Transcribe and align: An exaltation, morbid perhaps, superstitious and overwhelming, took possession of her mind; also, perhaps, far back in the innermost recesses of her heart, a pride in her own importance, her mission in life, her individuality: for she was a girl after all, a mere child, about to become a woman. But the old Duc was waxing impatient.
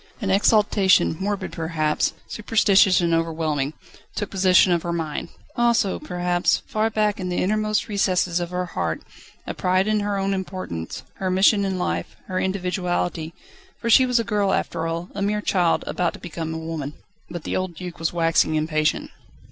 An 0.19 0.31
exaltation, 0.31 1.15
morbid 1.19 1.51
perhaps, 1.51 2.13
superstitious 2.27 3.01
and 3.01 3.13
overwhelming, 3.13 3.73
took 4.15 4.31
possession 4.31 4.71
of 4.71 4.81
her 4.81 4.91
mind; 4.91 5.29
also, 5.55 5.99
perhaps, 5.99 6.63
far 6.65 6.89
back 6.89 7.19
in 7.19 7.29
the 7.29 7.37
innermost 7.37 7.87
recesses 7.87 8.39
of 8.39 8.49
her 8.49 8.65
heart, 8.65 9.03
a 9.45 9.53
pride 9.53 9.85
in 9.85 9.99
her 9.99 10.17
own 10.17 10.33
importance, 10.33 11.03
her 11.17 11.29
mission 11.29 11.63
in 11.63 11.77
life, 11.77 12.15
her 12.25 12.39
individuality: 12.39 13.35
for 13.79 13.91
she 13.91 14.07
was 14.07 14.19
a 14.19 14.23
girl 14.23 14.53
after 14.53 14.87
all, 14.87 15.09
a 15.13 15.21
mere 15.21 15.39
child, 15.39 15.83
about 15.85 16.13
to 16.13 16.19
become 16.19 16.51
a 16.51 16.57
woman. 16.57 16.95
But 17.29 17.43
the 17.43 17.55
old 17.55 17.75
Duc 17.75 17.99
was 17.99 18.11
waxing 18.11 18.55
impatient. 18.55 19.11